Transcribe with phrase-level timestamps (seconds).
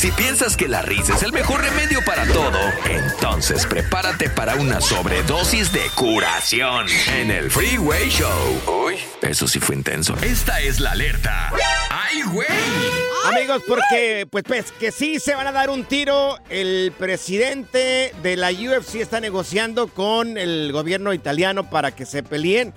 [0.00, 4.80] Si piensas que la risa es el mejor remedio para todo, entonces prepárate para una
[4.80, 6.86] sobredosis de curación
[7.18, 8.86] en el Freeway Show.
[8.86, 10.16] Uy, eso sí fue intenso.
[10.22, 11.52] Esta es la alerta.
[11.90, 12.48] ¡Ay, güey!
[13.26, 16.38] Amigos, porque pues, pues que sí se van a dar un tiro.
[16.48, 22.72] El presidente de la UFC está negociando con el gobierno italiano para que se peleen.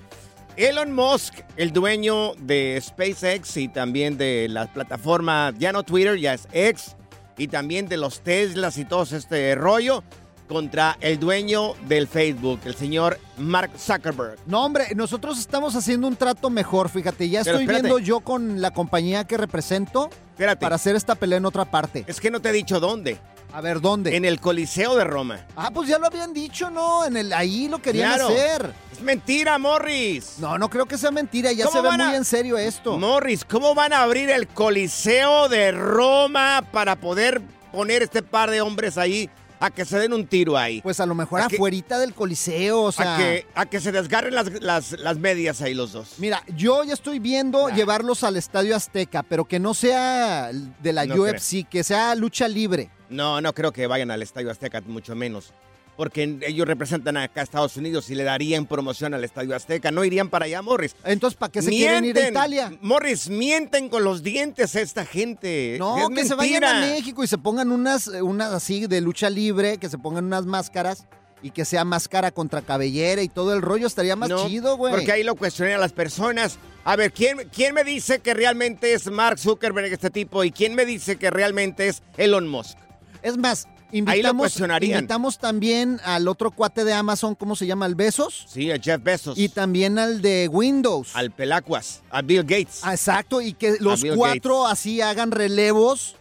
[0.56, 6.34] Elon Musk, el dueño de SpaceX y también de la plataforma, ya no Twitter, ya
[6.34, 6.96] es X,
[7.36, 10.02] y también de los Teslas y todo este rollo,
[10.48, 14.38] contra el dueño del Facebook, el señor Mark Zuckerberg.
[14.46, 17.28] No, hombre, nosotros estamos haciendo un trato mejor, fíjate.
[17.28, 17.82] Ya Pero estoy espérate.
[17.88, 20.60] viendo yo con la compañía que represento Espérate.
[20.60, 22.04] para hacer esta pelea en otra parte.
[22.06, 23.18] Es que no te he dicho dónde.
[23.54, 24.16] A ver, ¿dónde?
[24.16, 25.46] En el Coliseo de Roma.
[25.54, 27.04] Ah, pues ya lo habían dicho, ¿no?
[27.04, 28.26] En el ahí lo querían Claro.
[28.26, 28.72] hacer.
[28.92, 30.34] Es mentira, Morris.
[30.38, 32.98] No, no creo que sea mentira, ya ¿Cómo se ve a- muy en serio esto.
[32.98, 38.60] Morris, ¿cómo van a abrir el Coliseo de Roma para poder poner este par de
[38.60, 39.30] hombres ahí
[39.64, 40.82] a que se den un tiro ahí?
[40.82, 43.14] Pues a lo mejor ¿A afuerita del coliseo, o sea...
[43.14, 46.14] a, que, a que se desgarren las, las, las medias ahí los dos.
[46.18, 51.06] Mira, yo ya estoy viendo llevarlos al Estadio Azteca, pero que no sea de la
[51.06, 52.90] No UFC, que sea lucha libre.
[53.08, 55.52] No, no creo que vayan al Estadio Azteca, mucho menos.
[55.96, 59.90] Porque ellos representan acá a Estados Unidos y le darían promoción al Estadio Azteca.
[59.92, 60.96] No irían para allá, Morris.
[61.04, 62.72] Entonces, ¿para qué se quieren ir a Italia?
[62.80, 65.76] Morris, mienten con los dientes a esta gente.
[65.78, 66.80] No, Es que se vayan a.
[66.80, 70.46] México y se pongan unas, eh, unas así de lucha libre, que se pongan unas
[70.46, 71.06] máscaras
[71.42, 74.94] y que sea máscara contra cabellera y todo el rollo estaría más No, chido, güey.
[74.94, 76.58] Porque ahí lo cuestioné a las personas.
[76.84, 80.42] A ver, ¿quién, ¿quién me dice que realmente es Mark Zuckerberg este tipo?
[80.42, 82.78] ¿Y quién me dice que realmente es Elon Musk?
[83.22, 84.98] Es más, Ahí lo invitamos, cuestionarían.
[85.00, 87.86] invitamos también al otro cuate de Amazon, ¿cómo se llama?
[87.86, 88.44] ¿El Besos?
[88.48, 89.38] Sí, a Jeff Bezos.
[89.38, 91.14] Y también al de Windows.
[91.14, 92.80] al Pelacuas, a Bill Gates.
[92.82, 96.16] Ah, Exacto, y que los cuatro así hagan relevos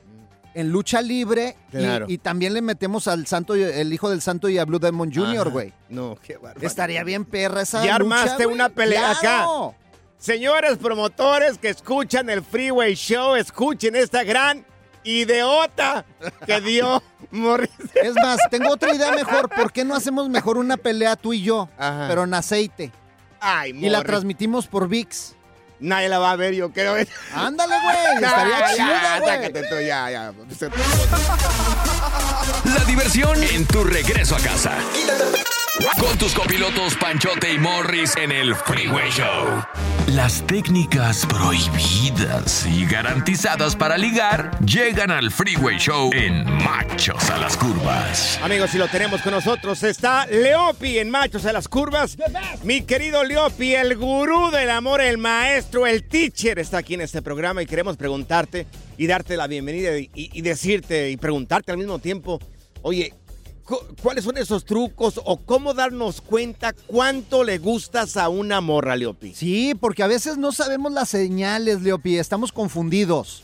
[0.56, 1.56] en lucha libre.
[1.72, 2.06] y- Claro.
[2.08, 5.12] Y, también le metemos al santo, y- el hijo del santo y a Blue Demon
[5.12, 5.74] Jr., güey.
[5.90, 6.68] No, qué bárbaro.
[6.68, 9.70] Estaría bien perra esa lucha, armaste una pelea Claro.
[9.70, 9.78] acá.
[10.20, 14.64] Señores promotores que escuchan el Freeway Show, escuchen esta gran
[15.04, 16.06] ideota
[16.46, 17.70] que dio Morris.
[17.96, 19.50] Es más, tengo otra idea mejor.
[19.50, 22.06] ¿Por qué no hacemos mejor una pelea tú y yo, Ajá.
[22.10, 22.92] pero en aceite?
[23.40, 25.36] Ay, Y la transmitimos por VIX.
[25.80, 26.96] Nadie la va a ver, yo creo.
[27.36, 28.24] Ándale, güey.
[28.24, 29.30] Estaría chido, ya, güey.
[29.30, 30.34] sácate tú, ya, ya.
[32.74, 34.78] La diversión en tu regreso a casa.
[36.00, 39.64] Con tus copilotos Panchote y Morris en el Freeway Show.
[40.08, 47.56] Las técnicas prohibidas y garantizadas para ligar llegan al Freeway Show en Machos a las
[47.56, 48.38] Curvas.
[48.44, 49.82] Amigos, y lo tenemos con nosotros.
[49.82, 52.18] Está Leopi en Machos a las Curvas.
[52.64, 57.22] Mi querido Leopi, el gurú del amor, el maestro, el teacher, está aquí en este
[57.22, 58.68] programa y queremos preguntarte
[58.98, 62.40] y darte la bienvenida y, y- y decirte y preguntarte al mismo tiempo,
[62.82, 63.14] oye,
[64.02, 69.34] ¿cuáles son esos trucos o cómo darnos cuenta cuánto le gustas a una morra, Leopi?
[69.34, 73.44] Sí, porque a veces no sabemos las señales, Leopi, estamos confundidos.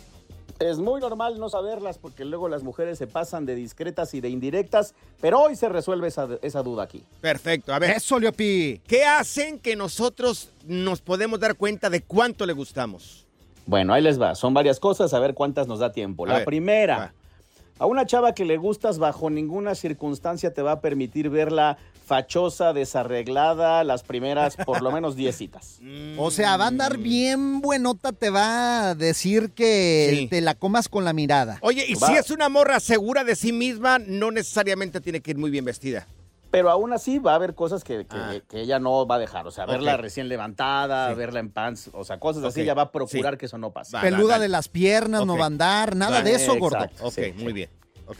[0.59, 4.27] Es muy normal no saberlas porque luego las mujeres se pasan de discretas y de
[4.27, 7.01] indirectas, pero hoy se resuelve esa, esa duda aquí.
[7.21, 7.91] Perfecto, a ver.
[7.91, 8.81] Eso, Leopi.
[8.85, 13.25] ¿Qué hacen que nosotros nos podemos dar cuenta de cuánto le gustamos?
[13.65, 14.35] Bueno, ahí les va.
[14.35, 16.25] Son varias cosas, a ver cuántas nos da tiempo.
[16.25, 17.13] A La ver, primera, va.
[17.79, 22.73] A una chava que le gustas bajo ninguna circunstancia te va a permitir verla fachosa,
[22.73, 25.79] desarreglada, las primeras por lo menos 10 citas.
[26.17, 30.27] O sea, va a andar bien buenota, te va a decir que Sí.
[30.27, 31.57] te la comas con la mirada.
[31.61, 32.07] Oye, y Va.
[32.07, 35.63] si es una morra segura de sí misma, no necesariamente tiene que ir muy bien
[35.65, 36.07] vestida.
[36.51, 38.33] Pero aún así va a haber cosas que, que- Ah.
[38.49, 39.45] que ella no va a dejar.
[39.45, 41.15] O sea, verla recién levantada, Sí.
[41.15, 43.37] verla en pants, o sea, cosas así, ella va a procurar Sí.
[43.37, 43.95] que eso no pase.
[43.95, 44.01] Va.
[44.01, 46.59] Peluda de las piernas, no va a andar, nada de eso, exacto.
[46.59, 47.07] gordo.
[47.07, 47.69] Ok, Sí, muy bien.
[48.07, 48.17] Ok.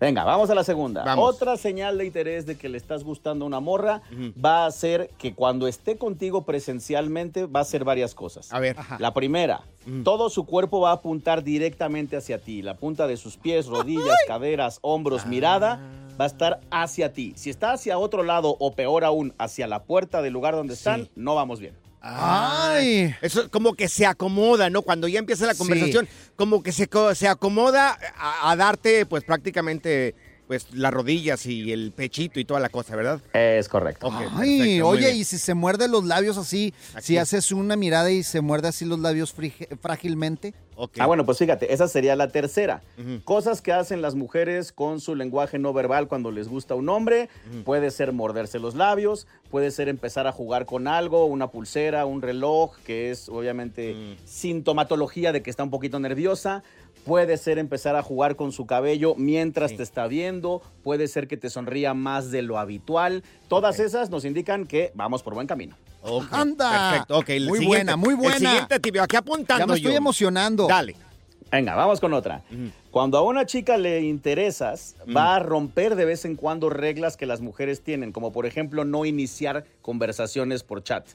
[0.00, 1.02] Venga, vamos a la segunda.
[1.04, 1.34] Vamos.
[1.34, 4.00] Otra señal de interés de que le estás gustando a una morra
[4.42, 8.52] va a ser que cuando esté contigo presencialmente va a hacer varias cosas.
[8.52, 8.76] A ver.
[9.00, 9.62] La primera,
[10.04, 12.62] todo su cuerpo va a apuntar directamente hacia ti.
[12.62, 15.80] La punta de sus pies, rodillas, caderas, hombros, mirada
[16.20, 17.32] va a estar hacia ti.
[17.36, 21.04] Si está hacia otro lado o peor aún, hacia la puerta del lugar donde están,
[21.04, 21.10] Sí.
[21.16, 21.74] no vamos bien.
[22.00, 23.14] Ay.
[23.22, 24.82] Eso es como que se acomoda, ¿no?
[24.82, 25.58] Cuando ya empieza la Sí.
[25.58, 30.14] conversación, como que se, se acomoda a, a darte, pues prácticamente,
[30.48, 33.20] pues las rodillas y el pechito y toda la cosa, ¿verdad?
[33.34, 34.08] Es correcto.
[34.10, 37.06] Ay, perfecto, oye, y si se muerde los labios así, Aquí.
[37.06, 39.34] si haces una mirada y se muerde así los labios
[39.80, 40.54] frágilmente.
[40.80, 40.92] Ok.
[41.00, 42.82] Ah, bueno, pues fíjate, esa sería la tercera.
[43.24, 47.28] Cosas que hacen las mujeres con su lenguaje no verbal cuando les gusta un hombre.
[47.64, 52.22] Puede ser morderse los labios, puede ser empezar a jugar con algo, una pulsera, un
[52.22, 54.16] reloj, que es obviamente Mm.
[54.24, 56.62] sintomatología de que está un poquito nerviosa.
[57.04, 59.78] Puede ser empezar a jugar con su cabello mientras Sí.
[59.78, 60.60] te está viendo.
[60.82, 63.22] Puede ser que te sonría más de lo habitual.
[63.48, 65.76] Todas esas nos indican que vamos por buen camino.
[66.02, 66.90] Ok, ¡Anda!
[66.90, 67.28] Perfecto, ok.
[67.30, 68.36] el Muy buena, muy buena.
[68.36, 69.96] El siguiente tibio, aquí apuntando Ya me estoy yo.
[69.98, 70.66] emocionando.
[70.68, 70.94] Dale.
[71.50, 72.42] Venga, vamos con otra.
[72.90, 77.24] Cuando a una chica le interesas, va a romper de vez en cuando reglas que
[77.24, 81.06] las mujeres tienen, como por ejemplo no iniciar conversaciones por chat.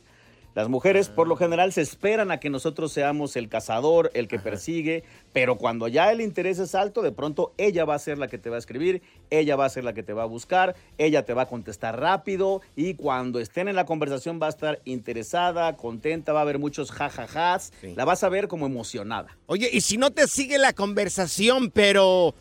[0.55, 4.37] Las mujeres por lo general se esperan a que nosotros seamos el cazador, el que
[4.37, 5.03] persigue,
[5.33, 8.37] pero cuando ya el interés es alto, de pronto ella va a ser la que
[8.37, 9.01] te va a escribir,
[9.31, 11.99] ella va a ser la que te va a buscar, ella te va a contestar
[11.99, 16.59] rápido y cuando estén en la conversación va a estar interesada, contenta, va a haber
[16.59, 17.93] muchos jajajas, Sí.
[17.95, 19.35] la vas a ver como emocionada.
[19.47, 22.33] Oye, y si no te sigue la conversación, pero.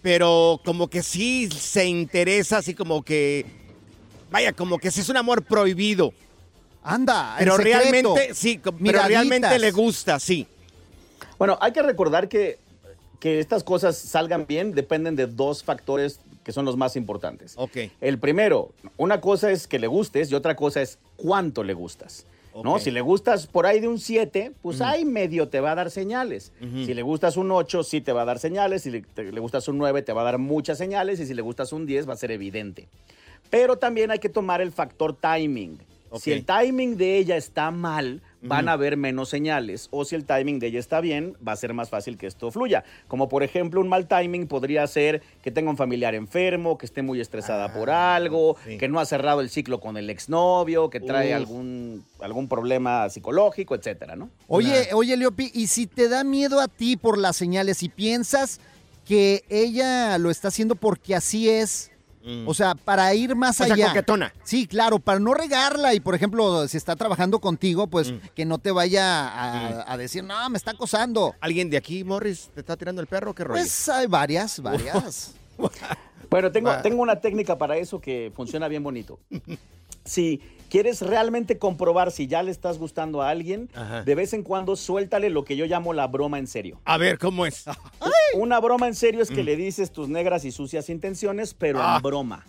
[0.00, 3.44] Pero como que sí se interesa, así como que.
[4.30, 6.12] Vaya, como que sí es un amor prohibido.
[6.88, 9.08] Anda, Pero realmente, sí, pero Miraditas.
[9.08, 10.46] realmente le gusta, sí.
[11.38, 12.58] Bueno, hay que recordar que,
[13.20, 17.54] que estas cosas salgan bien dependen de dos factores que son los más importantes.
[17.56, 17.76] Ok.
[18.00, 22.24] El primero, una cosa es que le gustes y otra cosa es cuánto le gustas.
[22.64, 22.80] ¿no?
[22.80, 25.90] Si le gustas por ahí de un 7, pues ahí medio te va a dar
[25.92, 26.50] señales.
[26.60, 28.82] Si le gustas un 8, sí te va a dar señales.
[28.82, 31.20] Si le, te- le gustas un 9, te va a dar muchas señales.
[31.20, 32.88] Y si le gustas un 10, va a ser evidente.
[33.50, 35.78] Pero también hay que tomar el factor timing.
[36.16, 39.88] Si el timing de ella está mal, van a haber menos señales.
[39.90, 42.50] O si el timing de ella está bien, va a ser más fácil que esto
[42.50, 42.84] fluya.
[43.08, 47.02] Como por ejemplo, un mal timing podría ser que tenga un familiar enfermo, que esté
[47.02, 48.78] muy estresada por algo, Ah, sí.
[48.78, 51.36] que no ha cerrado el ciclo con el exnovio, que trae Uf.
[51.36, 54.30] algún, algún problema psicológico, etcétera, ¿no?
[54.46, 58.60] Oye, oye, Leopi, y si te da miedo a ti por las señales y piensas
[59.04, 61.90] que ella lo está haciendo porque así es,
[62.46, 63.88] o sea, para ir más O sea, allá.
[63.88, 64.32] coquetona.
[64.44, 68.16] Sí, claro, para no regarla y, por ejemplo, si está trabajando contigo, pues Mm.
[68.34, 71.34] que no te vaya a, a decir, no, me está acosando.
[71.40, 73.34] ¿Alguien de aquí, Morris, te está tirando el perro?
[73.34, 73.60] ¿Qué rollo?
[73.60, 75.34] Pues hay varias, varias.
[76.30, 79.18] Bueno, tengo, tengo una técnica para eso que funciona bien bonito.
[80.04, 84.02] Si quieres realmente comprobar si ya le estás gustando a alguien, Ajá.
[84.02, 86.80] de vez en cuando suéltale lo que yo llamo la broma en serio.
[86.84, 87.64] A ver, ¿cómo es?
[88.34, 91.82] Una broma en serio es que le dices tus negras y sucias intenciones, pero Mm.
[91.84, 91.96] Ah.
[91.96, 92.44] en broma.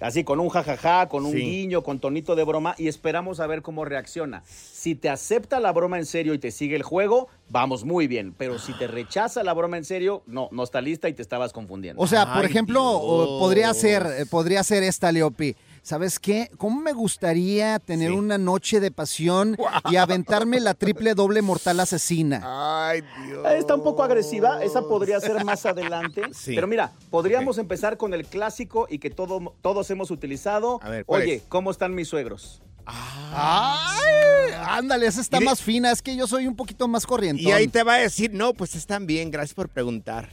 [0.00, 1.38] Así, con un jajaja, con un Sí.
[1.40, 4.42] guiño, con tonito de broma y esperamos a ver cómo reacciona.
[4.46, 8.34] Si te acepta la broma en serio y te sigue el juego, vamos muy bien.
[8.38, 11.52] Pero si te rechaza la broma en serio, no, no está lista y te estabas
[11.52, 12.00] confundiendo.
[12.02, 13.28] O sea, por Ay, ejemplo, Dios.
[13.40, 15.54] podría ser, eh, podría ser esta, Leopi.
[15.82, 16.50] ¿Sabes qué?
[16.58, 18.16] ¿Cómo me gustaría tener Sí.
[18.16, 19.56] una noche de pasión
[19.90, 22.40] y aventarme la triple doble mortal asesina?
[22.44, 23.42] Ay, Dios.
[23.46, 26.22] Ah, Está un poco agresiva, esa podría ser más adelante.
[26.34, 26.54] Sí.
[26.54, 30.78] Pero mira, podríamos empezar con el clásico y que todo- todos hemos utilizado.
[30.82, 31.42] A ver, ¿cuál Oye, es?
[31.48, 32.62] ¿cómo están mis suegros?
[32.86, 34.52] ¡Ay!
[34.66, 35.90] Ándale, esa está de- más fina.
[35.90, 37.42] Es que yo soy un poquito más corriente.
[37.42, 40.28] Y ahí te va a decir, no, pues están bien, gracias por preguntar.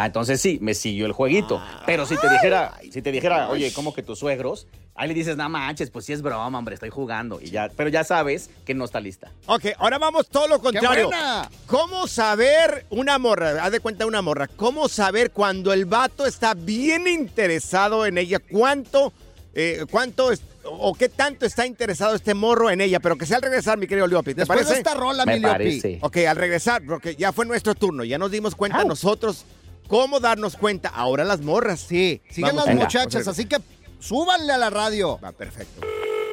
[0.00, 1.60] Ah, entonces sí, me siguió el jueguito.
[1.84, 4.68] Pero si te dijera, si te dijera, oye, ¿cómo que tus suegros?
[4.94, 7.40] Ahí le dices, no manches, pues sí es broma, hombre, estoy jugando.
[7.40, 9.32] Y ya, pero ya sabes que no está lista.
[9.46, 11.06] Ok, ahora vamos todo lo contrario.
[11.08, 11.50] buena!
[11.66, 13.64] ¿Cómo saber una morra?
[13.64, 14.46] Haz de cuenta una morra.
[14.46, 18.38] ¿Cómo saber cuando el vato está bien interesado en ella?
[18.38, 19.12] ¿Cuánto,
[19.54, 23.00] eh, cuánto es- o qué tanto está interesado este morro en ella?
[23.00, 24.32] Pero que sea al regresar, mi querido Leopi.
[24.34, 24.80] ¿Te Después de parece?
[24.80, 25.54] esta rola, Me mi Leopi.
[25.58, 25.98] parece.
[26.02, 28.04] Ok, al regresar, porque ya fue nuestro turno.
[28.04, 28.88] Ya nos dimos cuenta Au.
[28.88, 29.44] nosotros
[29.88, 30.90] cómo darnos cuenta.
[30.90, 31.80] Ahora las morras.
[31.80, 33.56] Sí, Vamos, las muchachas, así que
[33.98, 35.18] súbanle a la radio.
[35.18, 35.80] Va, perfecto.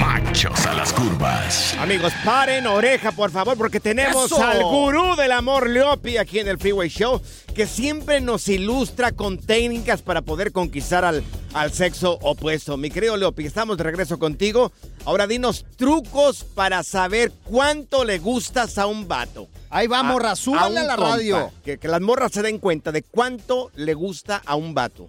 [0.00, 1.74] Machos a las curvas.
[1.78, 4.42] Amigos, paren oreja, por favor, porque tenemos ¡Eso!
[4.42, 7.20] al gurú del amor, Leopi, aquí en el Freeway Show,
[7.54, 12.76] que siempre nos ilustra con técnicas para poder conquistar al, al sexo opuesto.
[12.76, 14.72] Mi querido Leopi, estamos de regreso contigo.
[15.04, 19.48] Ahora dinos trucos para saber cuánto le gustas a un vato.
[19.68, 21.10] Ahí vamos, A- morra, a la compa.
[21.10, 21.52] radio.
[21.64, 25.08] Que, que las morras se den cuenta de cuánto le gusta a un vato.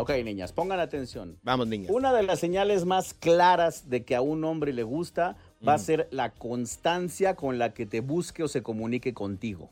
[0.00, 1.36] Ok, niñas, pongan atención.
[1.42, 1.90] Vamos, niñas.
[1.92, 5.36] Una de las señales más claras de que a un hombre le gusta
[5.66, 9.70] va a ser la constancia con la que te busque o se comunique contigo.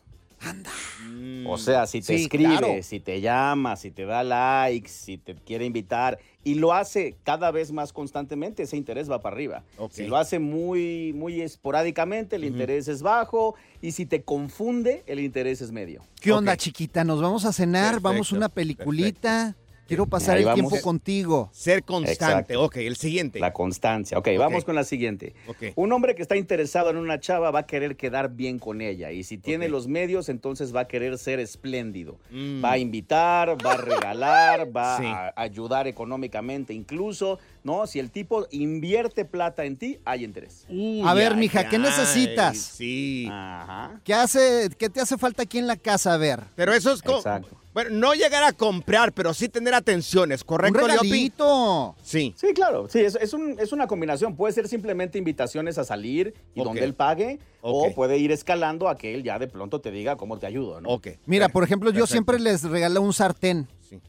[1.47, 2.83] O sea, si te Sí, escribe, claro.
[2.83, 7.51] si te llama, si te da likes, si te quiere invitar y lo hace cada
[7.53, 9.63] vez más constantemente, ese interés va para arriba.
[9.91, 15.21] Si lo hace muy, muy esporádicamente, el interés es bajo y si te confunde, el
[15.21, 16.03] interés es medio.
[16.21, 17.05] ¿Qué onda, chiquita?
[17.05, 17.85] ¿Nos vamos a cenar?
[17.95, 19.55] Perfecto, ¿Vamos a una peliculita?
[19.87, 20.69] Quiero pasar el vamos.
[20.71, 21.49] tiempo contigo.
[21.53, 22.13] Ser constante.
[22.13, 22.63] Exacto.
[22.65, 23.39] Ok, el siguiente.
[23.39, 24.19] La constancia.
[24.19, 24.39] Ok, Ok.
[24.39, 25.35] vamos con la siguiente.
[25.47, 25.65] Ok.
[25.77, 29.13] Un hombre que está interesado en una chava va a querer quedar bien con ella
[29.13, 32.19] y si tiene los medios, entonces va a querer ser espléndido.
[32.31, 32.65] Mm.
[32.65, 35.05] Va a invitar, va a regalar, va Sí.
[35.07, 37.87] a ayudar económicamente incluso, ¿no?
[37.87, 40.65] Si el tipo invierte plata en ti, hay interés.
[40.69, 42.57] Uy, A ver, ay, mija, ¿qué ay, necesitas?
[42.59, 43.29] Sí.
[43.31, 44.01] Ajá.
[44.05, 46.15] ¿Qué, hace, ¿Qué te hace falta aquí en la casa?
[46.15, 46.41] A ver.
[46.57, 47.19] Pero eso es como.
[47.19, 47.57] Exacto.
[47.77, 51.11] Bueno, no llegar a comprar, pero sí tener atenciones, Un ¿correcto, Leopi?
[51.11, 51.95] regalito.
[52.03, 52.35] Sí.
[52.35, 54.35] Sí, claro, sí, es, es, un- es una combinación.
[54.35, 58.97] Puede ser simplemente invitaciones a salir y donde él pague, o puede ir escalando a
[58.97, 60.89] que él ya de pronto te diga cómo te ayudo, ¿no?
[60.89, 61.09] Ok.
[61.27, 63.69] Mira, por ejemplo, yo siempre les regalo un sartén.
[63.87, 64.01] Sí.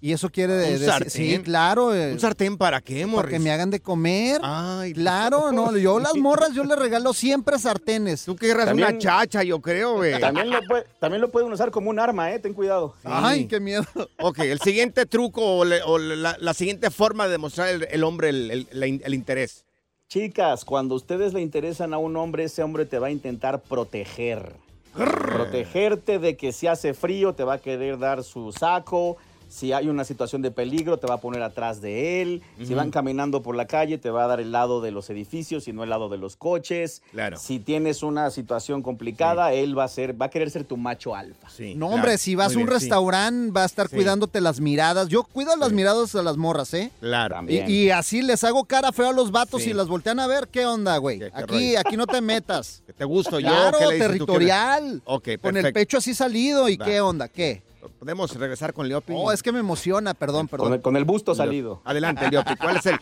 [0.00, 1.10] Y eso quiere ¿Un decir- sartén?
[1.10, 1.94] Sí, claro.
[1.94, 3.32] eh, ¿Un sartén para qué, para Morris?
[3.32, 4.40] que me hagan de comer.
[4.44, 8.24] Ay, Claro, no, yo las morras yo les regalo siempre sartenes.
[8.24, 10.20] Tú querrás También- una chacha, yo creo, güey.
[10.20, 12.38] También lo, puede- también lo pueden usar como un arma, ¿eh?
[12.38, 12.94] Ten cuidado.
[13.04, 13.84] Ay, qué miedo.
[14.18, 18.04] Ok, el siguiente truco o, le- o la, la siguiente forma de demostrar el, el
[18.04, 19.64] hombre el, el interés.
[20.08, 24.52] Chicas, cuando ustedes le interesan a un hombre, ese hombre te va a intentar proteger.
[24.94, 29.16] Protegerte de que si hace frío te va a querer dar su saco,
[29.48, 32.42] Si hay una situación de peligro, te va a poner atrás de él.
[32.64, 35.68] Si van caminando por la calle, te va a dar el lado de los edificios
[35.68, 37.02] y no el lado de los coches.
[37.12, 37.36] Claro.
[37.38, 41.14] Si tienes una situación complicada, él va a ser, va a querer ser tu macho
[41.14, 41.48] alfa.
[41.48, 41.94] Sí, No, claro.
[42.02, 42.84] hombre, si vas Muy a un bien, sí.
[42.86, 43.96] restaurante, va a estar Sí.
[43.96, 45.08] cuidándote las miradas.
[45.08, 45.74] Yo cuido las Sí.
[45.74, 46.90] miradas a las morras, ¿eh?
[47.00, 47.34] Claro.
[47.34, 47.70] Y, También.
[47.70, 49.70] y así les hago cara feo a los vatos Sí.
[49.70, 50.48] y las voltean a ver.
[50.48, 51.18] ¿Qué onda, güey?
[51.18, 51.80] ¿Qué- qué Aquí, rollo?
[51.80, 52.82] aquí no te metas.
[52.86, 53.48] ¿Que ¿Te gusto yo?
[53.48, 53.78] claro.
[53.78, 55.02] ¿Qué le- territorial.
[55.04, 55.72] Ok, Con el perfecto.
[55.74, 56.68] pecho así salido.
[56.68, 56.84] ¿Y Va.
[56.84, 57.28] qué onda?
[57.28, 57.62] ¿Qué?
[57.98, 59.12] ¿Podemos regresar con Leopi?
[59.16, 60.72] Oh, es que me emociona, perdón, Con perdón.
[60.74, 61.80] el, con el busto salido.
[61.84, 62.56] Adelante, Leopi.
[62.56, 62.98] ¿Cuál es el,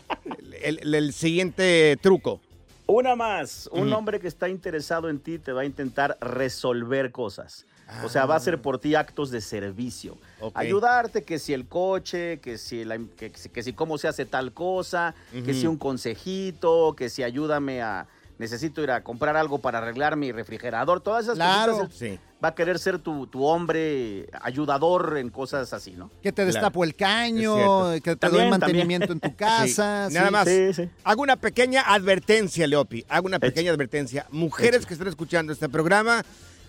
[0.62, 2.40] el- el- el siguiente truco?
[2.86, 3.68] Una más.
[3.72, 3.96] Un Ujú.
[3.98, 7.64] hombre que está interesado en ti te va a intentar resolver cosas.
[8.02, 10.16] O sea, va a hacer por ti actos de servicio.
[10.54, 14.24] Ayudarte, que si el coche, que si, la- que, si- que si cómo se hace
[14.24, 18.06] tal cosa, que si un consejito, que si ayúdame a...
[18.38, 21.00] Necesito ir a comprar algo para arreglar mi refrigerador.
[21.00, 21.78] Todas esas Claro.
[21.78, 22.02] cositas.
[22.02, 22.20] él Sí.
[22.44, 26.10] Va a querer ser tu, tu hombre ayudador en cosas así, ¿no?
[26.22, 28.50] Que te destapo el caño, que te También, doy también.
[28.50, 30.08] mantenimiento en tu casa.
[30.10, 30.32] Nada sí.
[30.32, 30.48] más.
[30.48, 30.90] Sí, sí.
[31.04, 33.04] Hago una pequeña advertencia, Leopi.
[33.08, 34.26] Hago una pequeña advertencia.
[34.30, 36.22] Mujeres que estén escuchando este programa,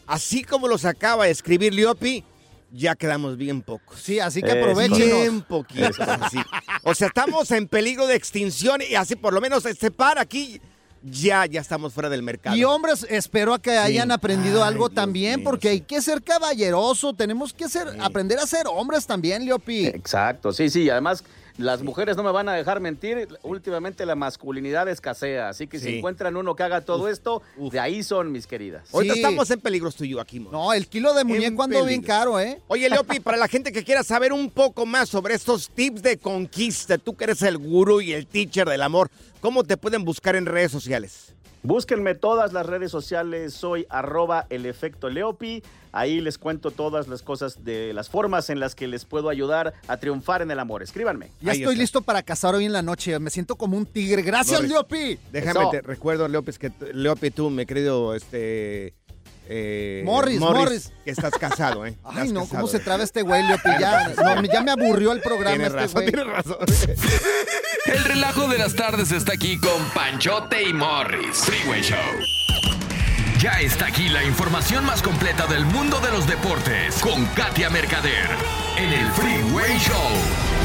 [0.07, 2.23] así como los acaba de escribir Leopi,
[2.71, 3.99] ya quedamos bien pocos.
[3.99, 4.97] Sí, así que Eh, aprovechenos.
[4.99, 5.95] Bien poquitos.
[6.31, 6.39] sí.
[6.83, 10.61] O sea, estamos en peligro de extinción y así por lo menos este par aquí
[11.05, 12.55] ya, ya estamos fuera del mercado.
[12.55, 15.73] Y hombres, espero a que hayan aprendido Ay, algo Dios también, mío, porque sí.
[15.73, 19.85] hay que ser caballeroso, tenemos que ser, aprender a ser hombres también, Leopi.
[19.85, 20.89] Exacto, sí, sí.
[20.89, 21.23] Además,
[21.57, 23.27] las mujeres no me van a dejar mentir.
[23.43, 25.49] Últimamente la masculinidad escasea.
[25.49, 25.85] Así que Sí.
[25.85, 28.93] si encuentran uno que haga todo esto, de ahí son mis queridas.
[28.93, 30.51] Ahorita estamos en peligro tú y yo aquí, mo.
[30.51, 32.61] No, el kilo de muñeco andó bien caro, ¿eh?
[32.67, 36.17] Oye, Leopi, para la gente que quiera saber un poco más sobre estos tips de
[36.17, 39.09] conquista, tú que eres el gurú y el teacher del amor,
[39.39, 41.33] ¿cómo te pueden buscar en redes sociales?
[41.65, 45.63] Búsquenme todas las redes sociales, soy arroba el efecto Leopi.
[45.91, 49.73] Ahí les cuento todas las cosas de las formas en las que les puedo ayudar
[49.87, 50.83] a triunfar en el amor.
[50.83, 51.31] Escríbanme.
[51.41, 51.81] Ya Ahí estoy está.
[51.81, 54.21] listo para cazar hoy en la noche, me siento como un tigre.
[54.21, 54.61] Gracias.
[54.61, 55.17] Leopi.
[55.31, 55.69] Déjame, Eso.
[55.71, 58.93] te recuerdo, Leopi, que Leopi, tú, mi querido, este...
[59.47, 60.91] eh, Morris, Morris.
[61.03, 61.95] Que estás casado, ¿eh?
[62.03, 62.81] Ay, Estás no, casado, ¿cómo se ¿eh?
[62.81, 63.69] traba este güey, Leopi?
[63.79, 66.11] Ya, no, ya me aburrió el programa Tienes este razón, güey.
[66.11, 66.57] tienes razón.
[67.85, 71.37] El relajo de las tardes está aquí con Panchote y Morris.
[71.37, 71.97] Freeway Show.
[73.39, 78.29] Ya está aquí la información más completa del mundo de los deportes con Katia Mercader
[78.77, 80.64] en el Freeway Show.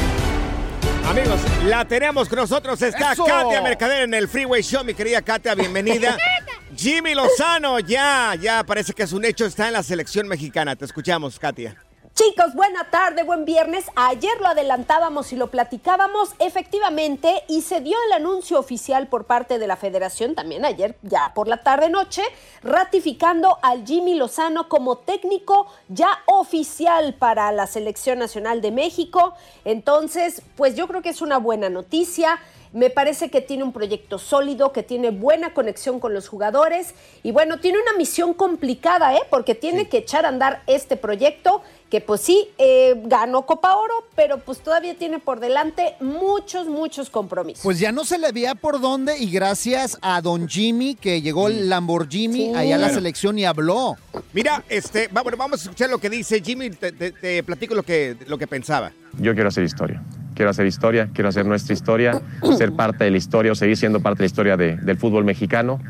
[1.11, 2.81] Amigos, la tenemos con nosotros.
[2.81, 3.25] Está ¡Eso!
[3.25, 4.85] Katia Mercader en el Freeway Show.
[4.85, 6.17] Mi querida Katia, bienvenida.
[6.77, 9.45] Jimmy Lozano, ya, ya parece que es un hecho.
[9.45, 10.77] Está en la selección mexicana.
[10.77, 11.77] Te escuchamos, Katia.
[12.23, 13.87] Chicos, buena tarde, buen viernes.
[13.97, 19.59] Ayer lo adelantábamos y lo platicábamos efectivamente y se dio el anuncio oficial por parte
[19.59, 22.23] de la federación también ayer, ya por la tarde noche,
[22.63, 29.33] ratificando al Jimmy Lozano como técnico ya oficial para la selección nacional de México.
[29.65, 32.39] Entonces, pues yo creo que es una buena noticia.
[32.73, 37.33] Me parece que tiene un proyecto sólido, que tiene buena conexión con los jugadores y
[37.33, 39.23] bueno, tiene una misión complicada, ¿eh?
[39.29, 44.07] Porque tiene que echar a andar este proyecto que pues sí, eh, ganó Copa Oro,
[44.15, 47.63] pero pues todavía tiene por delante muchos, muchos compromisos.
[47.65, 51.49] Pues ya no se le veía por dónde y gracias a Don Jimmy que llegó
[51.49, 52.55] el Lamborghini Sí.
[52.55, 52.95] allá a la Claro.
[52.95, 53.97] selección y habló.
[54.33, 56.71] Mira, este, va- bueno, vamos a escuchar lo que dice Jimmy.
[56.71, 58.93] Te, te- te platico lo que, lo que pensaba.
[59.19, 60.01] Yo quiero hacer historia.
[60.37, 62.23] Quiero hacer historia, quiero hacer nuestra historia,
[62.57, 65.25] ser parte de la historia o seguir siendo parte de la historia de- del fútbol
[65.25, 65.81] mexicano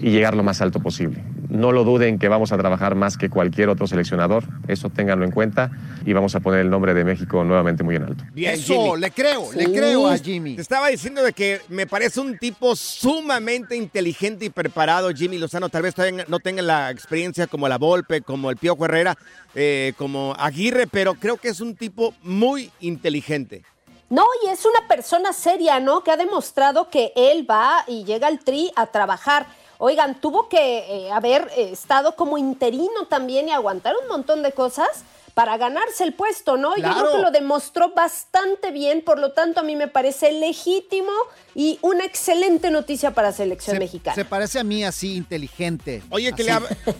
[0.00, 1.22] y llegar lo más alto posible.
[1.48, 5.30] No lo duden que vamos a trabajar más que cualquier otro seleccionador, eso ténganlo en
[5.30, 5.70] cuenta
[6.04, 8.24] y vamos a poner el nombre de México nuevamente muy en alto.
[8.32, 9.00] Bien, Eso, Jimmy.
[9.00, 10.56] le creo, le creo a Jimmy.
[10.56, 15.68] Te estaba diciendo de que me parece un tipo sumamente inteligente y preparado, Jimmy Lozano.
[15.70, 19.16] Tal vez todavía no tenga la experiencia como la Volpe, como el Piojo Herrera,
[19.54, 23.62] eh, como Aguirre, pero creo que es un tipo muy inteligente.
[24.10, 26.02] No, y es una persona seria, ¿no?
[26.02, 29.46] Que ha demostrado que él va y llega al tri a trabajar.
[29.78, 34.52] Oigan, tuvo que eh, haber eh, estado como interino también y aguantar un montón de
[34.52, 34.88] cosas
[35.34, 36.74] para ganarse el puesto, ¿no?
[36.74, 36.98] Yo Claro.
[36.98, 41.12] creo que lo demostró bastante bien, por lo tanto a mí me parece legítimo
[41.54, 44.16] y una excelente noticia para la selección Se, mexicana.
[44.16, 46.02] se parece a mí así, inteligente.
[46.10, 46.52] Oye, que le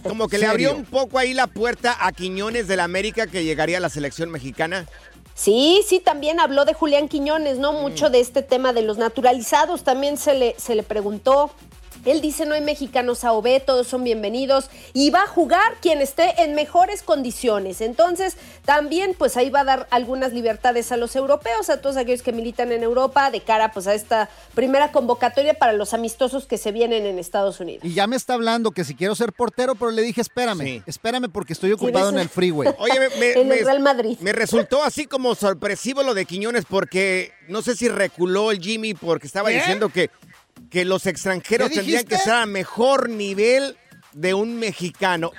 [0.05, 3.79] como que le abrió un poco ahí la puerta a Quiñones del América que llegaría
[3.79, 4.87] a la selección mexicana.
[5.35, 7.73] Sí, sí, también habló de Julián Quiñones, ¿no?
[7.73, 7.81] Mm.
[7.83, 11.51] Mucho de este tema de los naturalizados, también se le, se le preguntó.
[12.05, 15.77] Él dice no hay mexicanos A o B, todos son bienvenidos y va a jugar
[15.83, 17.81] quien esté en mejores condiciones.
[17.81, 22.23] Entonces, también pues ahí va a dar algunas libertades a los europeos, a todos aquellos
[22.23, 26.59] que militan en Europa, de cara pues a esta primera convocatoria para los amistosos que
[26.59, 27.85] se vienen en Estados Unidos.
[27.85, 31.31] Y ya me está hablando que si quiero ser portero, pero le dije, espérame, espérame
[31.31, 32.71] porque estoy ocupado en el freeway.
[32.79, 34.19] Oye, me, me- En el Real Madrid.
[34.21, 38.95] me resultó así como sorpresivo lo de Quiñones porque no sé si reculó el Jimmy
[38.95, 39.57] porque estaba ¿Qué?
[39.57, 40.11] diciendo que,
[40.71, 43.77] que los extranjeros ¿Qué tendrían que estar a mejor nivel
[44.13, 45.31] de un mexicano.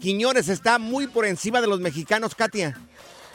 [0.00, 2.78] Quiñones está muy por encima de los mexicanos, Katia.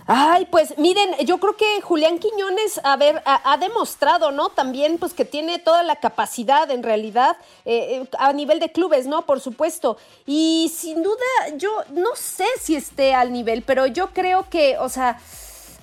[0.08, 4.50] Ay, pues miren, yo creo que Julián Quiñones, a ver, ha, ha demostrado, ¿no?
[4.50, 9.06] También, pues que tiene toda la capacidad, en realidad, eh, eh, a nivel de clubes,
[9.06, 9.26] ¿no?
[9.26, 9.98] Por supuesto.
[10.26, 14.90] Y sin duda, yo no sé si esté al nivel, pero yo creo que, o
[14.90, 15.20] sea,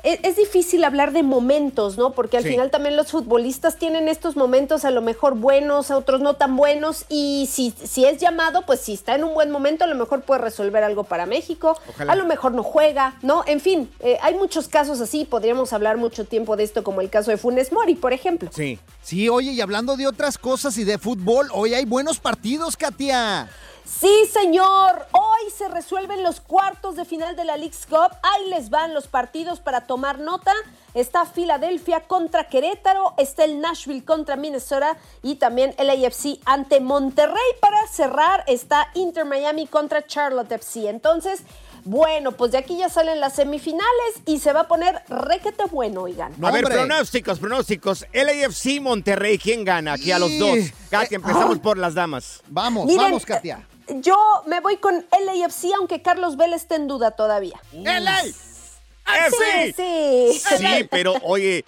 [0.02, 2.12] e- es, difícil hablar de momentos, ¿no?
[2.12, 2.50] Porque al Sí.
[2.50, 7.04] final también los futbolistas tienen estos momentos a lo mejor buenos, otros no tan buenos,
[7.08, 10.22] y si, si es llamado, pues si está en un buen momento, a lo mejor
[10.22, 12.12] puede resolver algo para México, Ojalá.
[12.12, 13.42] a lo mejor no juega, ¿no?
[13.46, 17.10] En fin, eh, hay muchos casos así, podríamos hablar mucho tiempo de esto, como el
[17.10, 18.50] caso de Funes Mori, por ejemplo.
[18.52, 18.78] Sí.
[19.02, 23.48] Sí, oye, y hablando de otras cosas y de fútbol, hoy hay buenos partidos, Katia.
[23.84, 25.06] Sí, señor.
[25.48, 28.10] Hoy se resuelven los cuartos de final de la League's Cup.
[28.22, 30.52] Ahí les van los partidos para tomar nota.
[30.92, 37.34] Está Filadelfia contra Querétaro, está el Nashville contra Minnesota y también el AFC ante Monterrey.
[37.62, 40.90] Para cerrar está Inter Miami contra Charlotte FC.
[40.90, 41.40] Entonces,
[41.84, 43.86] bueno, pues de aquí ya salen las semifinales
[44.26, 46.34] y se va a poner requete bueno, oigan.
[46.44, 48.04] a ver, pronósticos, pronósticos.
[48.12, 49.94] LAFC Monterrey, ¿quién gana?
[49.94, 50.58] Aquí a los dos.
[50.90, 51.62] Katia, empezamos Ah.
[51.62, 52.42] por las damas.
[52.48, 53.66] Vamos, Miren, vamos, Katia.
[53.96, 57.58] Yo me voy con LAFC, aunque Carlos Vélez esté en duda todavía.
[57.72, 59.74] ¡FC!
[59.76, 60.56] Sí, sí.
[60.58, 61.64] Sí, pero oye,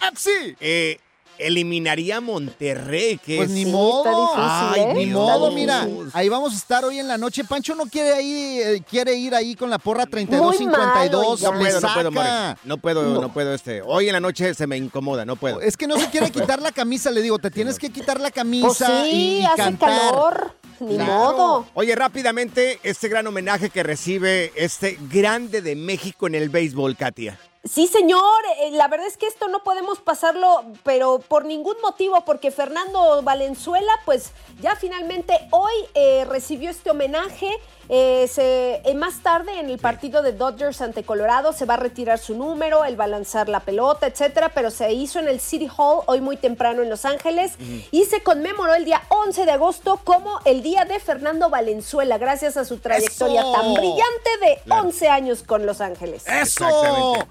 [0.60, 0.98] eh,
[1.38, 3.16] eliminaría a Monterrey.
[3.16, 4.32] Que Pues es- ni modo.
[4.36, 5.18] Ay, ni Dios.
[5.18, 5.88] modo, mira.
[6.12, 7.42] Ahí vamos a estar hoy en la noche.
[7.44, 11.40] Pancho no quiere ahí, eh, quiere ir ahí con la porra 32-52.
[11.40, 12.56] No puedo, no puedo.
[12.64, 13.20] No puedo, No.
[13.22, 13.32] no.
[13.32, 13.80] puedo este.
[13.80, 15.62] Hoy en la noche se me incomoda, no puedo.
[15.62, 18.30] Es que no se quiere quitar la camisa, le digo, te tienes que quitar la
[18.30, 18.78] camisa Pues
[19.10, 19.98] sí, y, y hace cantar.
[19.98, 20.59] calor.
[20.80, 21.12] Ni Claro.
[21.12, 21.66] modo.
[21.74, 27.38] Oye, rápidamente, este gran homenaje que recibe este grande de México en el béisbol, Katia.
[27.64, 28.22] Sí, señor.
[28.62, 33.22] eh, La verdad es que esto no podemos pasarlo, pero por ningún motivo, porque Fernando
[33.22, 37.50] Valenzuela, pues ya finalmente hoy eh, recibió este homenaje.
[37.92, 41.76] Eh, se- eh, más tarde en el partido de Dodgers ante Colorado se va a
[41.76, 45.40] retirar su número, él va a lanzar la pelota, etcétera, pero se hizo en el
[45.40, 47.54] City Hall hoy muy temprano en Los Ángeles
[47.90, 52.56] y se conmemoró el día 11 de agosto como el día de Fernando Valenzuela, gracias
[52.56, 53.52] a su trayectoria ¡Eso!
[53.52, 54.82] tan brillante de Claro.
[54.84, 56.22] 11 años con Los Ángeles.
[56.28, 57.26] Exactamente.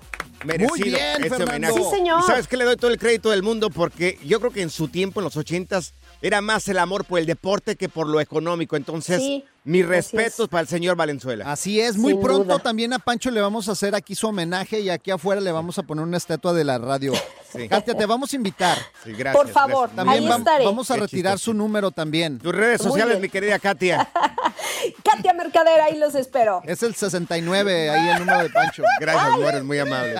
[0.46, 1.52] Merecido Muy bien, este Fernando.
[1.52, 1.74] homenaje.
[1.84, 2.20] Sí, señor.
[2.22, 3.70] ¿Y sabes qué le doy todo el crédito del mundo?
[3.70, 7.20] Porque yo creo que en su tiempo, en los ochentas, era más el amor por
[7.20, 8.76] el deporte que por lo económico.
[8.76, 10.48] Entonces, Sí, mis respetos es.
[10.48, 11.52] para el señor Valenzuela.
[11.52, 12.60] Así es, muy Sin pronto duda.
[12.60, 15.78] también a Pancho le vamos a hacer aquí su homenaje y aquí afuera le vamos
[15.80, 17.14] a poner una estatua de la radio.
[17.52, 17.68] Sí.
[17.68, 18.78] Katia, te vamos a invitar.
[19.04, 19.36] Sí, gracias.
[19.44, 19.96] Por favor, gracias.
[19.96, 20.66] También Ahí va- estaré.
[20.66, 21.52] vamos a Qué retirar chistoso.
[21.52, 22.38] su número también.
[22.38, 24.08] Tus redes sociales, mi querida Katia.
[25.04, 26.62] Katia Mercader, ahí los espero.
[26.64, 28.84] Es el 69, ahí el número de Pancho.
[29.00, 30.20] Gracias, amor, eres muy amable.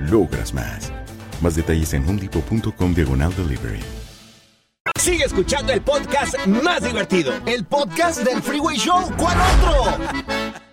[0.00, 0.92] logras más.
[1.40, 3.80] Más detalles en homedepot.com diagonal delivery.
[4.98, 7.32] Sigue escuchando el podcast más divertido.
[7.46, 9.10] El podcast del Freeway Show.
[9.16, 10.04] ¿Cuál otro?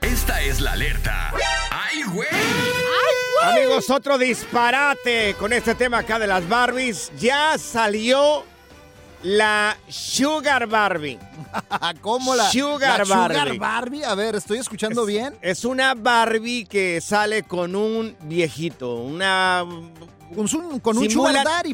[0.01, 1.31] Esta es la alerta.
[1.71, 2.27] ¡Ay, güey!
[3.43, 7.11] Amigos, otro disparate con este tema acá de las Barbies.
[7.19, 8.43] Ya salió
[9.25, 11.17] la Sugar Barbie.
[12.01, 13.37] ¿Cómo la Sugar la Barbie.
[13.37, 14.03] Sugar Barbie?
[14.03, 15.35] A ver, ¿estoy escuchando Es- bien?
[15.41, 19.65] Es una Barbie que sale con un viejito, una...
[20.33, 21.03] Con, su- con un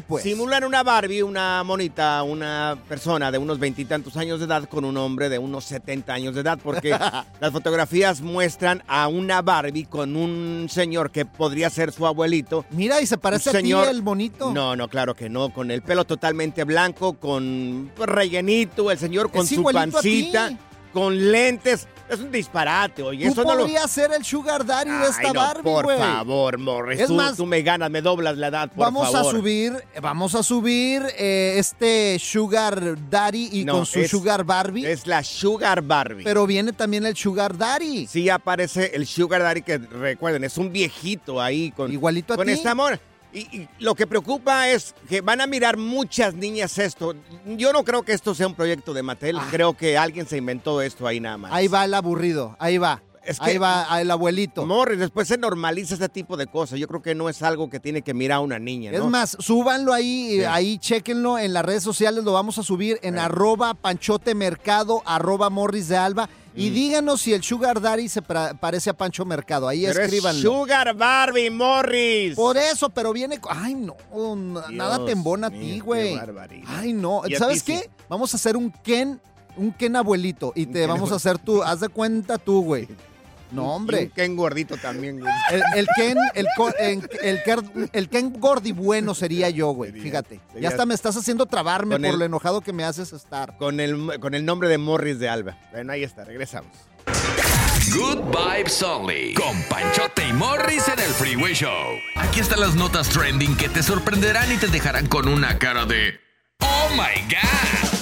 [0.05, 0.23] pues.
[0.23, 4.97] Simulan una Barbie, una monita, una persona de unos veintitantos años de edad con un
[4.97, 6.89] hombre de unos 70 años de edad, porque
[7.39, 12.65] las fotografías muestran a una Barbie con un señor que podría ser su abuelito.
[12.71, 14.51] Mira, y se parece Un a ti señor- el bonito.
[14.53, 19.43] No, no, claro que no, con el pelo totalmente blanco, con rellenito, el señor con
[19.45, 20.51] Es su pancita,
[20.93, 21.87] con lentes.
[22.11, 23.25] Es un disparate, oye.
[23.25, 23.87] Tú Eso no lo...
[23.87, 25.97] ser el Sugar Daddy de Ay, esta no, Barbie, por güey.
[25.97, 26.99] favor, Morris.
[26.99, 29.33] Es tú, más, tú me ganas, me doblas la edad, por vamos favor.
[29.33, 34.43] a subir, vamos a subir eh, este Sugar Daddy y No, con su es- Sugar
[34.43, 34.85] Barbie.
[34.85, 36.23] Es la Sugar Barbie.
[36.23, 38.07] Pero viene también el Sugar Daddy.
[38.07, 42.45] Sí aparece el Sugar Daddy que recuerden, es un viejito ahí con, Igualito a con
[42.47, 42.53] ti.
[42.53, 42.99] este amor.
[43.33, 47.15] Y, y lo que preocupa es que van a mirar muchas niñas esto.
[47.45, 49.37] Yo no creo que esto sea un proyecto de Mattel.
[49.49, 51.51] Creo que alguien se inventó esto ahí nada más.
[51.51, 51.55] Ah.
[51.55, 53.01] Ahí va el aburrido, ahí va.
[53.23, 54.65] Es que- ahí va el abuelito.
[54.65, 56.79] Morris, después se normaliza este tipo de cosas.
[56.79, 59.93] Yo creo que no es algo que tiene que mirar una niña, Es más, súbanlo
[59.93, 60.43] ahí, Sí.
[60.43, 65.49] ahí chequenlo en las redes sociales, lo vamos a subir en arroba panchote mercado, arroba
[65.49, 66.29] morris de alba.
[66.53, 69.69] Y díganos si el Sugar Daddy se parece a Pancho Mercado.
[69.69, 70.41] Ahí Pero es escríbanlo.
[70.41, 72.35] Sugar Barbie, Morris.
[72.35, 73.39] Por eso, pero viene.
[73.49, 73.95] Ay, no.
[74.35, 76.19] na- nada te embona a ti, güey.
[76.67, 77.21] Ay, no.
[77.37, 77.71] ¿Sabes sí.
[77.77, 77.89] qué?
[78.09, 79.21] Vamos a hacer un Ken,
[79.57, 80.53] un Ken abuelito.
[80.55, 81.61] Y te vamos a hacer tú.
[81.63, 82.87] Haz de cuenta tú, güey.
[83.51, 84.09] No, Y un hombre.
[84.15, 85.31] Ken gordito también, güey.
[85.51, 86.47] El, el Ken, el,
[86.79, 89.91] el, el Ken gordi bueno sería yo, güey.
[89.91, 90.39] Sería- Fíjate.
[90.53, 93.57] sería- Ya hasta me estás haciendo trabarme por el- lo enojado que me haces estar.
[93.57, 95.57] Con el, con el nombre de Morris de Alba.
[95.73, 96.71] Bueno, ahí está, regresamos.
[97.93, 99.33] Good Vibes Only.
[99.33, 101.69] Con Panchote y Morris en el Freeway Show.
[102.15, 106.13] Aquí están las notas trending que te sorprenderán y te dejarán con una cara de.
[106.61, 108.00] ¡Oh my God!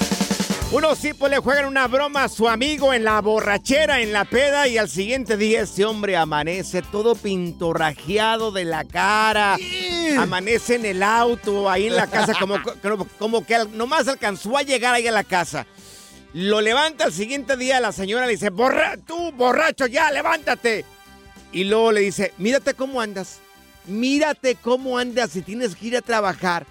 [0.72, 4.68] Unos tipos le juegan una broma a su amigo en la borrachera, en la peda,
[4.68, 9.58] y al siguiente día ese hombre amanece todo pintorrajeado de la cara.
[10.20, 14.62] Amanece en el auto, ahí en la casa, como, como, como que nomás alcanzó a
[14.62, 15.66] llegar ahí a la casa.
[16.34, 20.86] Lo levanta al siguiente día, la señora le dice, Borra, tú borracho, ya, levántate.
[21.52, 23.40] Y luego le dice, mírate cómo andas,
[23.88, 26.68] mírate cómo andas si tienes que ir a trabajar.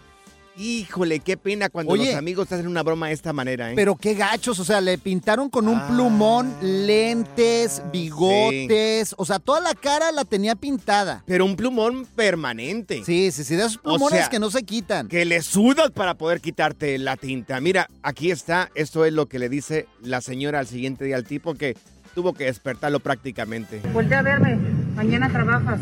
[0.58, 2.06] Híjole, qué pena cuando Oye.
[2.06, 3.74] los amigos te hacen una broma de esta manera, ¿eh?
[3.76, 9.38] Pero qué gachos, o sea, le pintaron con un Ah, plumón, lentes, bigotes, o sea,
[9.38, 11.22] toda la cara la tenía pintada.
[11.26, 13.04] Pero un plumón permanente.
[13.04, 15.06] Sí, sí, sí, de esos plumones sea, que no se quitan.
[15.06, 17.60] Que le sudas para poder quitarte la tinta.
[17.60, 18.68] Mira, aquí está.
[18.74, 21.76] Esto es lo que le dice la señora al siguiente día al tipo que
[22.16, 23.80] tuvo que despertarlo prácticamente.
[23.92, 24.58] Voltea a verme,
[24.96, 25.78] mañana trabajas.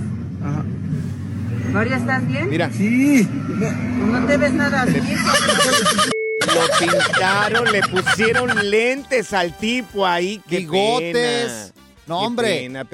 [1.72, 2.48] María, ¿estás bien?
[2.50, 5.00] Mira, No te ves nada así.
[6.46, 10.40] lo pintaron, le pusieron lentes al tipo ahí.
[10.48, 11.12] Qué Bigotes.
[11.12, 11.86] pena.
[12.06, 12.48] No, Qué hombre.
[12.60, 12.86] pena,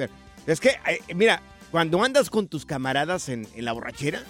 [0.47, 4.21] es que, eh, mira, cuando andas con tus camaradas en, en la borrachera,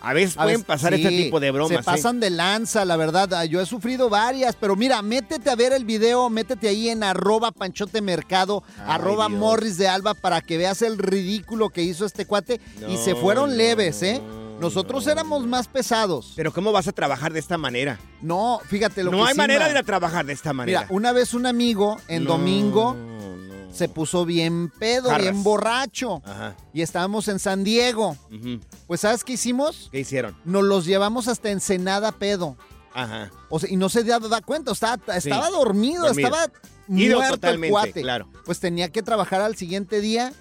[0.00, 1.76] a veces A pueden veces- pasar sí, este tipo de bromas.
[1.78, 3.32] Se pasan de lanza, la verdad.
[3.34, 7.02] Ah, Yo he sufrido varias, pero mira, métete a ver el video, métete ahí en
[7.02, 9.38] arroba panchote mercado, Ay, arroba Dios.
[9.38, 12.60] morris de alba para que veas el ridículo que hizo este cuate.
[12.88, 14.20] y se No, fueron no, leves, ¿eh?
[14.60, 15.12] Nosotros no.
[15.12, 16.32] éramos más pesados.
[16.36, 17.98] Pero ¿cómo vas a trabajar de esta manera?
[18.20, 20.52] No, fíjate lo que no hay sí manera ma- de ir a trabajar de esta
[20.52, 20.80] manera.
[20.82, 23.29] Mira, una vez un amigo en No, domingo no.
[23.72, 25.22] Se puso bien pedo, Jarras.
[25.30, 26.22] bien borracho.
[26.24, 26.56] Ajá.
[26.72, 28.16] Y estábamos en San Diego.
[28.32, 28.60] ujú.
[28.86, 29.88] Pues ¿sabes qué hicimos?
[29.92, 30.36] ¿Qué hicieron?
[30.44, 32.56] Nos los llevamos hasta Ensenada pedo.
[32.92, 33.30] Ajá.
[33.48, 36.28] O sea, y no se daba cuenta, estaba, estaba Sí, dormido, dormido.
[36.28, 36.52] estaba
[36.88, 38.02] Ido muerto totalmente, el cuate.
[38.02, 38.28] claro.
[38.44, 40.32] Pues tenía que trabajar al siguiente día.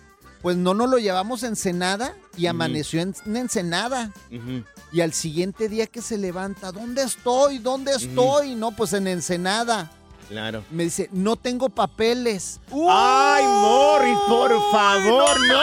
[0.42, 4.12] Pues no nos lo llevamos a Ensenada y amaneció en, en Ensenada.
[4.32, 4.64] Ujú.
[4.94, 7.58] Y al siguiente día que se levanta, ¿dónde estoy?
[7.60, 8.56] ¿Dónde estoy?
[8.56, 9.92] No, pues en Ensenada.
[10.30, 10.64] Claro.
[10.70, 12.60] Me dice, no tengo papeles.
[12.72, 15.60] ¡Ay, Morris, por favor, no!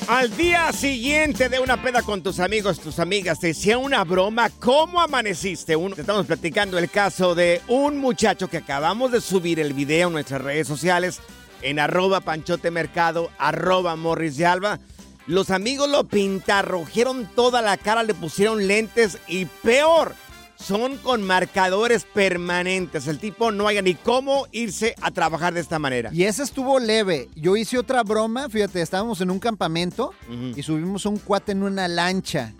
[0.07, 4.49] Al día siguiente de una peda con tus amigos, tus amigas, te hacía una broma.
[4.49, 5.75] ¿Cómo amaneciste?
[5.75, 10.07] Uno, te estamos platicando el caso de un muchacho que acabamos de subir el video
[10.07, 11.19] en nuestras redes sociales,
[11.61, 14.79] en arroba panchotemercado, arroba morris de alba.
[15.25, 20.15] Los amigos lo pintarrojeron toda la cara, le pusieron lentes y peor,
[20.59, 23.07] son con marcadores permanentes.
[23.07, 26.09] El tipo no haya ni cómo irse a trabajar de esta manera.
[26.13, 27.29] Y ese estuvo leve.
[27.35, 30.13] Yo hice otra broma, fíjate, estábamos en un campamento
[30.55, 32.53] y subimos a un cuate en una lancha,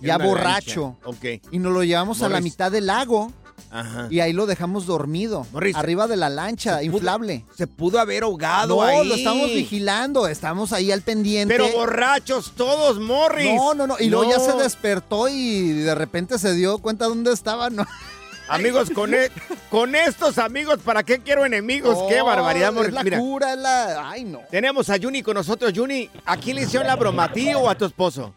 [0.00, 0.96] ya borracho.
[1.04, 1.38] lancha.
[1.38, 1.42] Ok.
[1.52, 3.32] Y nos lo llevamos a la mitad del lago
[3.76, 4.06] Ajá.
[4.08, 5.46] y ahí lo dejamos dormido.
[5.52, 7.44] Morris, arriba de la lancha, se pudo- inflable.
[7.56, 9.06] Se pudo haber ahogado No, ahí.
[9.08, 11.52] lo estamos vigilando, estamos ahí al pendiente.
[11.52, 13.52] Pero borrachos todos, Morris.
[13.56, 13.96] No, no, no.
[13.98, 17.68] Y luego ya se despertó y de repente se dio cuenta dónde estaba.
[17.68, 17.84] No.
[18.48, 19.30] Amigos, con, e-
[19.70, 21.96] con estos amigos, ¿para qué quiero enemigos?
[22.10, 22.92] ¡Qué barbaridad, Es Morris!
[22.92, 24.10] la Mira, cura, es la.
[24.10, 24.40] Ay, no.
[24.50, 25.72] tenemos a Juni con nosotros.
[25.74, 27.24] Juni, ¿a quién le hicieron la broma?
[27.24, 28.34] ¿A ti o a tu esposo?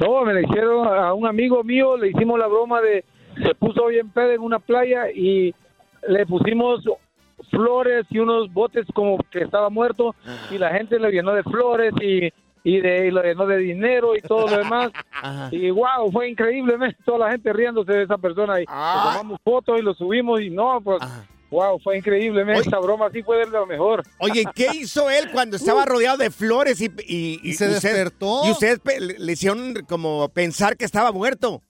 [0.00, 3.04] No, me la hicieron a un amigo mío, le hicimos la broma de,
[3.42, 5.54] se puso bien pedo en una playa y
[6.08, 6.82] le pusimos
[7.50, 10.14] flores y unos botes como que estaba muerto
[10.50, 12.32] y la gente le llenó de flores y,
[12.64, 14.90] y, de, y lo llenó de dinero y todo lo demás.
[15.12, 15.48] Ajá.
[15.52, 19.12] Y wow, fue increíble, toda la gente riéndose de esa persona y Ah.
[19.18, 21.24] tomamos fotos y lo subimos y no, pues Ajá.
[21.50, 22.42] wow, fue increíble.
[22.42, 22.54] Oye.
[22.60, 24.02] esa broma sí fue de lo mejor.
[24.18, 28.46] Oye, ¿qué hizo él cuando estaba rodeado de flores y, y, Y se usted- despertó.
[28.46, 31.62] Y ustedes pe- le le hicieron como pensar que estaba muerto.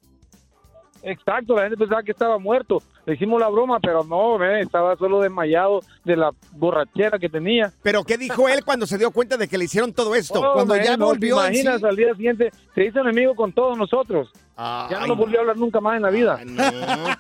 [1.03, 2.83] Exacto, la gente pensaba que estaba muerto.
[3.05, 4.67] Le hicimos la broma, pero no, ¿ves?
[4.67, 7.73] estaba solo desmayado de la borrachera que tenía.
[7.83, 10.41] ¿Pero qué dijo él cuando se dio cuenta de que le hicieron todo esto?
[10.41, 11.61] Oh, cuando man, ya no, volvió ¿te en sí.
[11.61, 14.29] imaginas al día siguiente se hizo enemigo con todos nosotros.
[14.57, 16.37] Ah, Ya no nos volvió a hablar nunca más en la vida.
[16.41, 16.65] ay, no,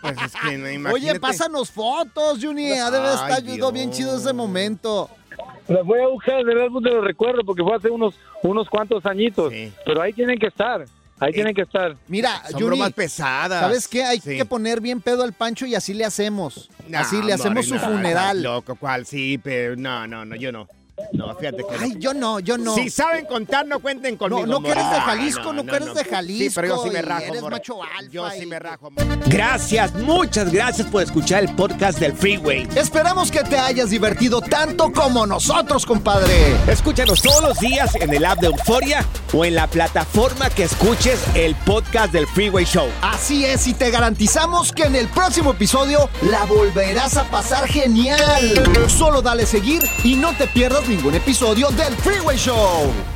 [0.00, 0.94] pues es que no, imagínate.
[0.94, 2.72] Oye, pásanos fotos, Juni.
[2.72, 3.72] Ha de Dios.
[3.72, 5.08] bien chido ese momento.
[5.68, 9.04] Las voy a buscar del álbum de los recuerdos porque fue hace unos unos cuantos
[9.04, 9.52] añitos.
[9.52, 9.72] Sí.
[9.84, 10.84] Pero ahí tienen que estar.
[11.18, 11.96] Ahí tienen que estar.
[12.08, 13.60] Mira, Son Juni, bromas pesadas.
[13.60, 14.04] ¿sabes qué?
[14.04, 14.36] Hay Sí.
[14.36, 16.68] que poner bien pedo al Pancho y así le hacemos.
[16.88, 18.42] No, así le hacemos su no, funeral.
[18.42, 19.06] Loco, ¿cuál?
[19.06, 20.68] Sí, pero no, no, no, yo no.
[21.12, 21.78] No, fíjate que no.
[21.80, 22.74] Ay, yo no, yo no.
[22.74, 24.46] Si saben contar, no cuenten conmigo.
[24.46, 25.00] no que eres de.
[25.00, 28.10] Jalisco, no que eres de Sí, Jalisco pero yo sí me rajo, eres macho alfa
[28.10, 28.90] Yo sí me rajo.
[29.26, 32.66] Gracias, muchas gracias por escuchar el podcast del Freeway.
[32.74, 36.56] Esperamos que te hayas divertido tanto como nosotros, compadre.
[36.66, 39.04] Escúchanos todos los días en el app de Euforia
[39.34, 42.88] o en la plataforma que escuches el podcast del Freeway Show.
[43.02, 48.18] Así es, y te garantizamos que en el próximo episodio la volverás a pasar genial.
[48.88, 53.15] Solo dale seguir y no te pierdas ningún episodio del Freeway Show.